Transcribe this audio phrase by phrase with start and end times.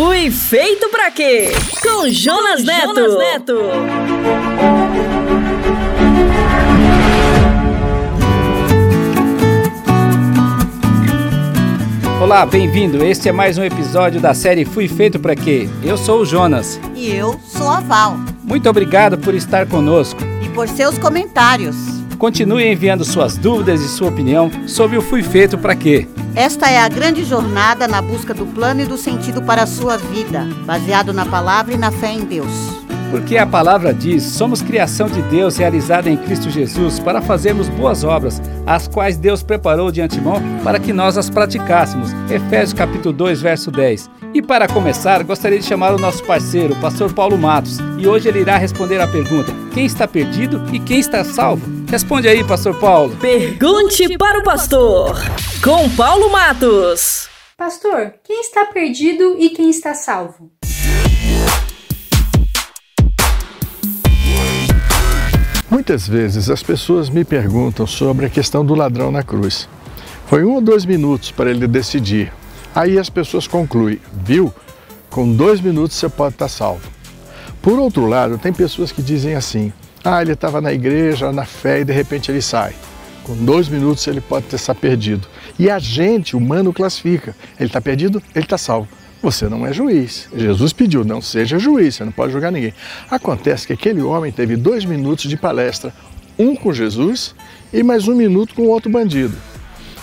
[0.00, 1.50] Fui feito pra quê?
[1.82, 2.94] Com Jonas Neto.
[2.94, 3.58] Jonas Neto.
[12.18, 13.04] Olá, bem-vindo.
[13.04, 15.68] Este é mais um episódio da série Fui Feito para Quê?
[15.82, 16.80] Eu sou o Jonas.
[16.96, 18.16] E eu sou a Val.
[18.42, 20.22] Muito obrigado por estar conosco.
[20.42, 21.99] E por seus comentários.
[22.20, 26.06] Continue enviando suas dúvidas e sua opinião sobre o Fui Feito para Quê?
[26.36, 29.96] Esta é a grande jornada na busca do plano e do sentido para a sua
[29.96, 32.52] vida, baseado na palavra e na fé em Deus.
[33.10, 38.04] Porque a palavra diz: somos criação de Deus realizada em Cristo Jesus para fazermos boas
[38.04, 42.10] obras, as quais Deus preparou de antemão para que nós as praticássemos.
[42.30, 44.10] Efésios capítulo 2, verso 10.
[44.34, 48.28] E para começar, gostaria de chamar o nosso parceiro, o pastor Paulo Matos, e hoje
[48.28, 51.79] ele irá responder a pergunta: quem está perdido e quem está salvo?
[51.90, 53.16] Responde aí, pastor Paulo.
[53.16, 55.16] Pergunte para o pastor,
[55.60, 57.28] com Paulo Matos.
[57.58, 60.52] Pastor, quem está perdido e quem está salvo?
[65.68, 69.68] Muitas vezes as pessoas me perguntam sobre a questão do ladrão na cruz.
[70.26, 72.32] Foi um ou dois minutos para ele decidir.
[72.72, 74.54] Aí as pessoas concluem, viu?
[75.10, 76.88] Com dois minutos você pode estar salvo.
[77.60, 79.72] Por outro lado, tem pessoas que dizem assim:
[80.02, 82.74] ah, ele estava na igreja, na fé e de repente ele sai.
[83.22, 85.28] Com dois minutos ele pode ter estar perdido.
[85.58, 88.88] E a gente, humano, classifica: ele está perdido, ele está salvo.
[89.22, 90.28] Você não é juiz.
[90.34, 92.72] Jesus pediu, não seja juiz, você não pode julgar ninguém.
[93.10, 95.92] Acontece que aquele homem teve dois minutos de palestra,
[96.38, 97.34] um com Jesus
[97.70, 99.36] e mais um minuto com outro bandido.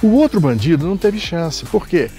[0.04, 2.12] O outro bandido não teve chance, por quê?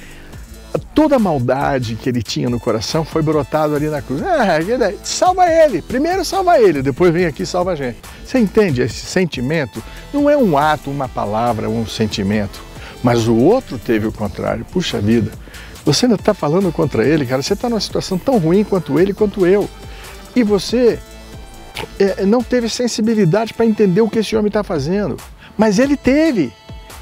[0.95, 4.23] Toda a maldade que ele tinha no coração foi brotado ali na cruz.
[4.23, 4.59] Ah,
[5.03, 7.99] salva ele, primeiro salva ele, depois vem aqui e salva a gente.
[8.25, 8.83] Você entende?
[8.83, 12.61] Esse sentimento não é um ato, uma palavra, um sentimento,
[13.03, 14.65] mas o outro teve o contrário.
[14.65, 15.31] Puxa vida,
[15.85, 17.41] você ainda está falando contra ele, cara.
[17.41, 19.69] Você está numa situação tão ruim quanto ele, quanto eu.
[20.37, 20.99] E você
[21.99, 25.17] é, não teve sensibilidade para entender o que esse homem está fazendo.
[25.57, 26.53] Mas ele teve.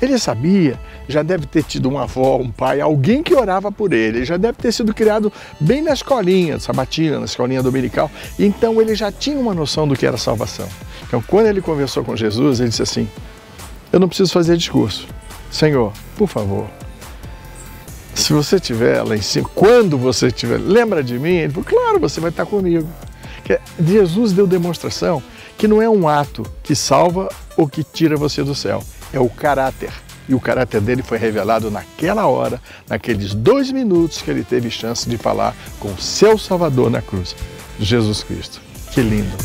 [0.00, 0.78] Ele sabia,
[1.08, 4.24] já deve ter tido uma avó, um pai, alguém que orava por ele.
[4.24, 8.10] Já deve ter sido criado bem na escolinha sabatina, na escolinha dominical.
[8.38, 10.68] Então ele já tinha uma noção do que era salvação.
[11.06, 13.08] Então quando ele conversou com Jesus, ele disse assim:
[13.92, 15.06] Eu não preciso fazer discurso.
[15.50, 16.66] Senhor, por favor,
[18.14, 21.34] se você estiver lá em cima, quando você estiver, lembra de mim?
[21.36, 22.88] Ele falou, claro, você vai estar comigo.
[23.78, 25.22] Jesus deu demonstração
[25.56, 29.28] que não é um ato que salva ou que tira você do céu, é o
[29.28, 29.92] caráter.
[30.28, 35.08] E o caráter dele foi revelado naquela hora, naqueles dois minutos que ele teve chance
[35.08, 37.36] de falar com o seu Salvador na cruz,
[37.78, 38.60] Jesus Cristo.
[38.92, 39.36] Que lindo!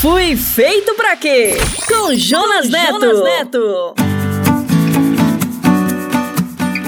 [0.00, 1.56] Fui feito para quê?
[1.88, 3.00] Com Jonas Neto.
[3.00, 3.94] Jonas Neto.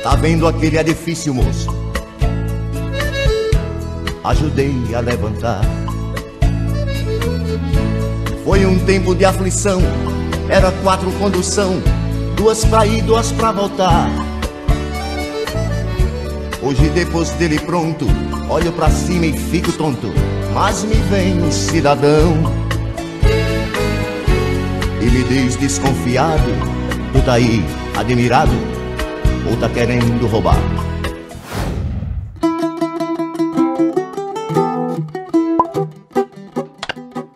[0.03, 1.75] Tá vendo aquele edifício, moço?
[4.23, 5.61] Ajudei a levantar.
[8.45, 9.81] Foi um tempo de aflição,
[10.49, 11.81] era quatro condução
[12.35, 14.09] duas pra ir, duas pra voltar.
[16.61, 18.05] Hoje depois dele pronto,
[18.49, 20.07] olho pra cima e fico tonto,
[20.53, 22.33] mas me vem um cidadão
[25.01, 26.51] e me diz desconfiado,
[27.11, 27.63] tu tá aí
[27.97, 28.53] admirado
[29.49, 30.57] ou tá querendo roubar?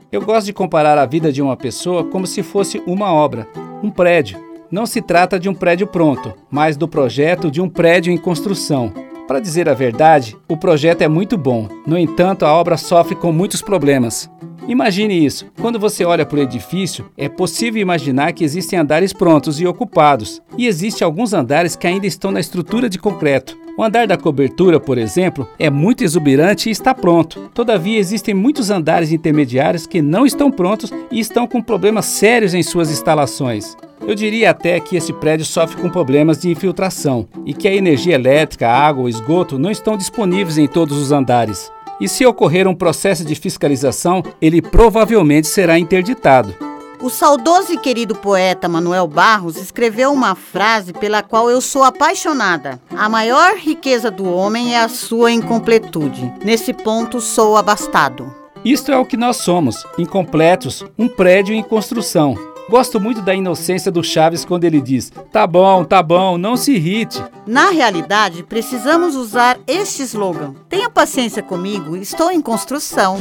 [0.10, 3.48] Eu gosto de comparar a vida de uma pessoa como se fosse uma obra,
[3.84, 8.12] um prédio Não se trata de um prédio pronto, mas do projeto de um prédio
[8.12, 8.92] em construção.
[9.26, 13.32] Para dizer a verdade, o projeto é muito bom, no entanto, a obra sofre com
[13.32, 14.30] muitos problemas.
[14.68, 15.46] Imagine isso.
[15.62, 20.42] Quando você olha para o edifício, é possível imaginar que existem andares prontos e ocupados,
[20.58, 23.58] e existem alguns andares que ainda estão na estrutura de concreto.
[23.78, 27.52] O andar da cobertura, por exemplo, é muito exuberante e está pronto.
[27.54, 32.64] Todavia, existem muitos andares intermediários que não estão prontos e estão com problemas sérios em
[32.64, 33.78] suas instalações.
[34.02, 38.16] Eu diria até que esse prédio sofre com problemas de infiltração e que a energia
[38.16, 42.76] elétrica, água ou esgoto não estão disponíveis em todos os andares e se ocorrer um
[42.76, 46.67] processo de fiscalização, ele provavelmente será interditado.
[47.00, 52.80] O saudoso e querido poeta Manuel Barros escreveu uma frase pela qual eu sou apaixonada.
[52.96, 56.34] A maior riqueza do homem é a sua incompletude.
[56.44, 58.34] Nesse ponto, sou abastado.
[58.66, 62.36] Isto é o que nós somos, incompletos, um prédio em construção.
[62.68, 66.74] Gosto muito da inocência do Chaves quando ele diz: Tá bom, tá bom, não se
[66.74, 67.24] irrite.
[67.46, 73.20] Na realidade, precisamos usar este slogan: Tenha paciência comigo, estou em construção.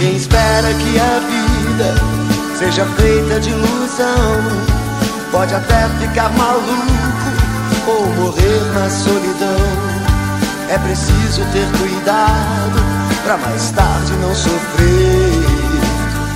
[0.00, 2.31] Quem espera que a vida
[2.62, 4.38] seja feita de ilusão
[5.32, 6.62] pode até ficar maluco
[7.88, 9.58] ou morrer na solidão.
[10.68, 12.80] É preciso ter cuidado
[13.24, 15.42] para mais tarde não sofrer.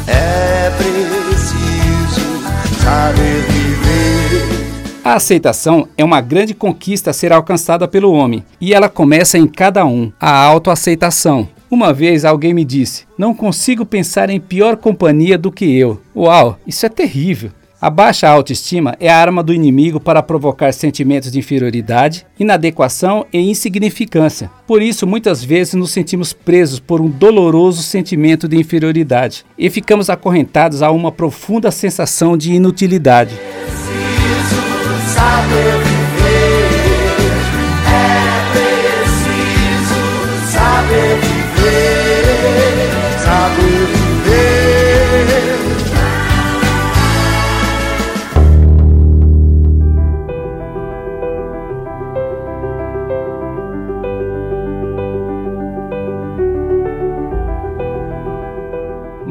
[0.08, 2.42] É preciso
[2.82, 4.66] saber viver.
[5.04, 9.46] A aceitação é uma grande conquista a ser alcançada pelo homem, e ela começa em
[9.46, 11.48] cada um, a autoaceitação.
[11.76, 16.00] Uma vez alguém me disse: Não consigo pensar em pior companhia do que eu.
[16.16, 17.50] Uau, isso é terrível.
[17.78, 23.40] A baixa autoestima é a arma do inimigo para provocar sentimentos de inferioridade, inadequação e
[23.40, 24.50] insignificância.
[24.66, 30.08] Por isso, muitas vezes nos sentimos presos por um doloroso sentimento de inferioridade e ficamos
[30.08, 33.34] acorrentados a uma profunda sensação de inutilidade.
[33.34, 35.95] Preciso saber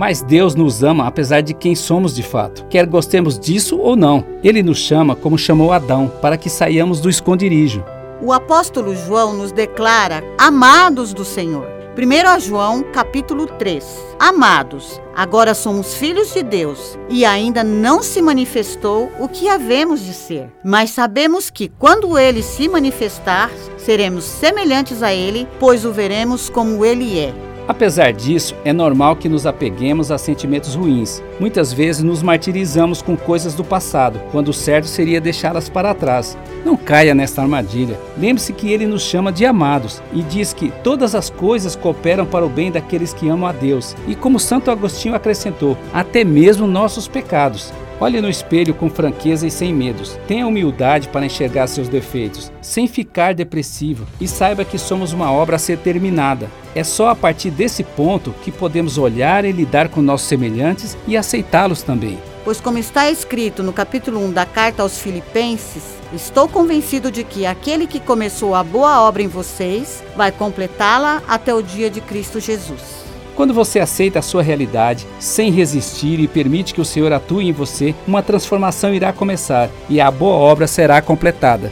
[0.07, 4.23] Mas Deus nos ama apesar de quem somos de fato, quer gostemos disso ou não.
[4.43, 7.83] Ele nos chama como chamou Adão, para que saiamos do esconderijo.
[8.21, 11.67] O apóstolo João nos declara amados do Senhor.
[11.97, 13.83] 1 João, capítulo 3.
[14.19, 20.13] Amados, agora somos filhos de Deus e ainda não se manifestou o que havemos de
[20.13, 20.51] ser.
[20.63, 26.85] Mas sabemos que quando ele se manifestar, seremos semelhantes a ele, pois o veremos como
[26.85, 27.44] ele é.
[27.67, 31.23] Apesar disso, é normal que nos apeguemos a sentimentos ruins.
[31.39, 36.37] Muitas vezes nos martirizamos com coisas do passado, quando o certo seria deixá-las para trás.
[36.63, 37.99] Não caia nesta armadilha.
[38.17, 42.45] Lembre-se que ele nos chama de amados e diz que todas as coisas cooperam para
[42.45, 43.95] o bem daqueles que amam a Deus.
[44.07, 47.73] E como Santo Agostinho acrescentou, até mesmo nossos pecados.
[47.99, 50.19] Olhe no espelho com franqueza e sem medos.
[50.27, 55.55] Tenha humildade para enxergar seus defeitos, sem ficar depressivo, e saiba que somos uma obra
[55.55, 56.49] a ser terminada.
[56.75, 61.15] É só a partir desse ponto que podemos olhar e lidar com nossos semelhantes e
[61.15, 62.19] aceitá-los também.
[62.43, 67.45] Pois, como está escrito no capítulo 1 da carta aos Filipenses, estou convencido de que
[67.45, 72.41] aquele que começou a boa obra em vocês vai completá-la até o dia de Cristo
[72.41, 73.04] Jesus.
[73.35, 77.51] Quando você aceita a sua realidade, sem resistir e permite que o Senhor atue em
[77.51, 81.69] você, uma transformação irá começar e a boa obra será completada.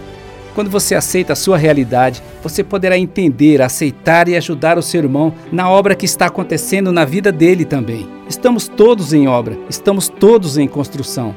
[0.53, 5.33] Quando você aceita a sua realidade, você poderá entender, aceitar e ajudar o seu irmão
[5.51, 8.07] na obra que está acontecendo na vida dele também.
[8.27, 11.33] Estamos todos em obra, estamos todos em construção.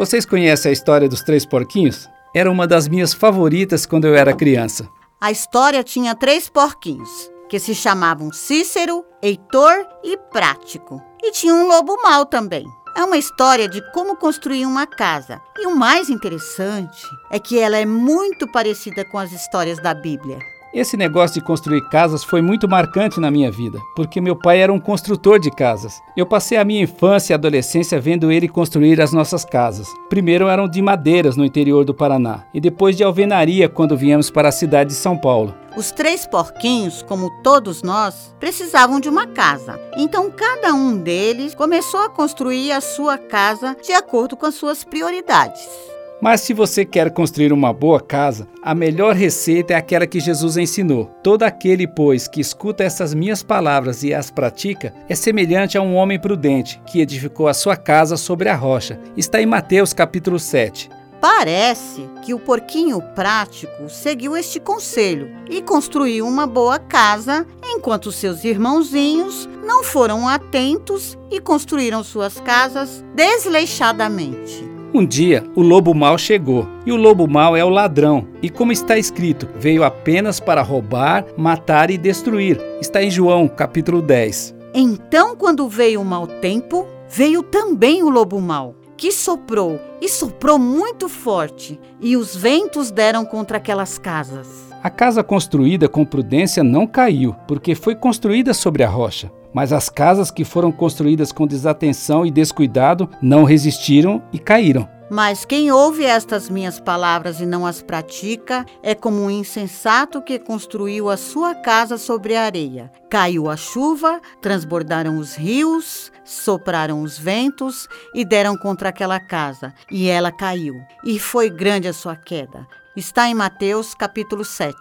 [0.00, 2.08] Vocês conhecem a história dos três porquinhos?
[2.34, 4.88] Era uma das minhas favoritas quando eu era criança.
[5.20, 11.02] A história tinha três porquinhos, que se chamavam Cícero, Heitor e Prático.
[11.22, 12.64] E tinha um lobo mau também.
[12.96, 15.38] É uma história de como construir uma casa.
[15.58, 20.38] E o mais interessante é que ela é muito parecida com as histórias da Bíblia.
[20.72, 24.72] Esse negócio de construir casas foi muito marcante na minha vida, porque meu pai era
[24.72, 26.00] um construtor de casas.
[26.16, 29.88] Eu passei a minha infância e adolescência vendo ele construir as nossas casas.
[30.08, 34.50] Primeiro eram de madeiras no interior do Paraná, e depois de alvenaria quando viemos para
[34.50, 35.52] a cidade de São Paulo.
[35.76, 39.80] Os três porquinhos, como todos nós, precisavam de uma casa.
[39.96, 44.84] Então cada um deles começou a construir a sua casa de acordo com as suas
[44.84, 45.89] prioridades.
[46.20, 50.58] Mas se você quer construir uma boa casa, a melhor receita é aquela que Jesus
[50.58, 51.06] ensinou.
[51.22, 55.94] Todo aquele, pois, que escuta essas minhas palavras e as pratica, é semelhante a um
[55.94, 59.00] homem prudente que edificou a sua casa sobre a rocha.
[59.16, 60.90] Está em Mateus capítulo 7.
[61.22, 68.44] Parece que o porquinho prático seguiu este conselho e construiu uma boa casa, enquanto seus
[68.44, 74.69] irmãozinhos não foram atentos e construíram suas casas desleixadamente.
[74.92, 78.72] Um dia, o lobo mau chegou, e o lobo mau é o ladrão, e como
[78.72, 82.60] está escrito, veio apenas para roubar, matar e destruir.
[82.80, 84.52] Está em João, capítulo 10.
[84.74, 90.58] Então, quando veio o mau tempo, veio também o lobo mau, que soprou, e soprou
[90.58, 94.48] muito forte, e os ventos deram contra aquelas casas.
[94.82, 99.30] A casa construída com prudência não caiu, porque foi construída sobre a rocha.
[99.52, 104.88] Mas as casas que foram construídas com desatenção e descuidado não resistiram e caíram.
[105.10, 110.38] Mas quem ouve estas minhas palavras e não as pratica é como um insensato que
[110.38, 112.92] construiu a sua casa sobre a areia.
[113.10, 120.08] Caiu a chuva, transbordaram os rios, sopraram os ventos e deram contra aquela casa, e
[120.08, 120.76] ela caiu.
[121.04, 122.64] E foi grande a sua queda.
[122.96, 124.76] Está em Mateus capítulo 7.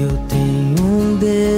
[0.00, 1.57] Eu tenho um Deus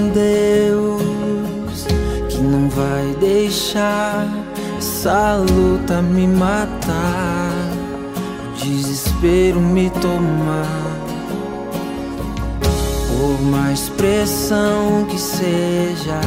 [3.51, 4.25] deixar
[4.77, 7.51] essa luta me matar,
[8.47, 10.87] o desespero me tomar.
[13.09, 16.21] Por mais pressão que seja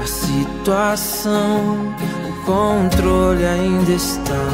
[0.00, 1.92] a situação,
[2.28, 4.46] o controle ainda está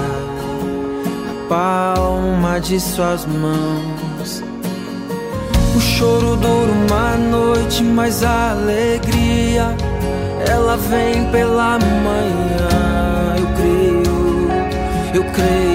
[1.27, 4.43] na palma de suas mãos.
[5.77, 9.77] O choro dura uma noite, mas a alegria
[10.51, 12.69] ela vem pela manhã.
[13.39, 14.15] Eu creio,
[15.15, 15.69] eu creio.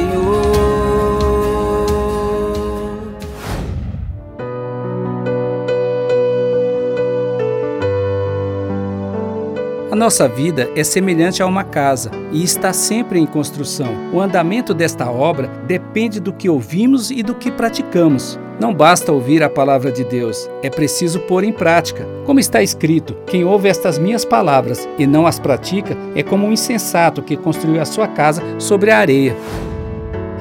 [9.92, 13.94] A nossa vida é semelhante a uma casa e está sempre em construção.
[14.12, 18.40] O andamento desta obra depende do que ouvimos e do que praticamos.
[18.64, 22.08] Não basta ouvir a palavra de Deus, é preciso pôr em prática.
[22.26, 26.52] Como está escrito: quem ouve estas minhas palavras e não as pratica é como um
[26.54, 29.36] insensato que construiu a sua casa sobre a areia.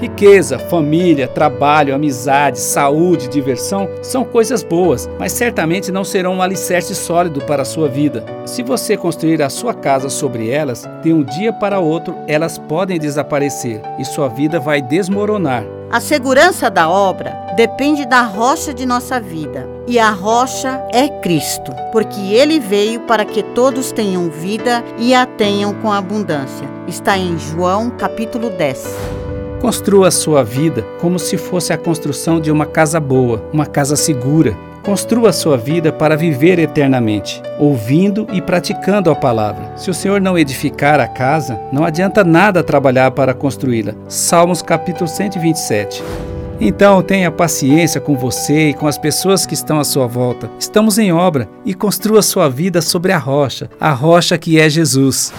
[0.00, 6.94] Riqueza, família, trabalho, amizade, saúde, diversão são coisas boas, mas certamente não serão um alicerce
[6.94, 8.24] sólido para a sua vida.
[8.46, 13.00] Se você construir a sua casa sobre elas, de um dia para outro elas podem
[13.00, 15.64] desaparecer e sua vida vai desmoronar.
[15.90, 19.68] A segurança da obra depende da rocha de nossa vida.
[19.86, 25.26] E a rocha é Cristo, porque ele veio para que todos tenham vida e a
[25.26, 26.68] tenham com abundância.
[26.86, 28.96] Está em João capítulo 10.
[29.60, 33.96] Construa a sua vida como se fosse a construção de uma casa boa, uma casa
[33.96, 34.56] segura.
[34.82, 39.76] Construa a sua vida para viver eternamente, ouvindo e praticando a palavra.
[39.76, 43.94] Se o Senhor não edificar a casa, não adianta nada trabalhar para construí-la.
[44.08, 46.02] Salmos capítulo 127.
[46.64, 50.48] Então tenha paciência com você e com as pessoas que estão à sua volta.
[50.60, 55.32] Estamos em obra e construa sua vida sobre a rocha, a rocha que é Jesus.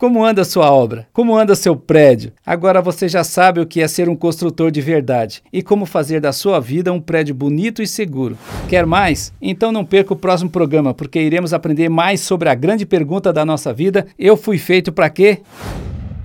[0.00, 1.06] Como anda sua obra?
[1.12, 2.32] Como anda seu prédio?
[2.46, 6.22] Agora você já sabe o que é ser um construtor de verdade e como fazer
[6.22, 8.34] da sua vida um prédio bonito e seguro.
[8.66, 9.30] Quer mais?
[9.42, 13.44] Então não perca o próximo programa, porque iremos aprender mais sobre a grande pergunta da
[13.44, 15.40] nossa vida: eu fui feito para quê?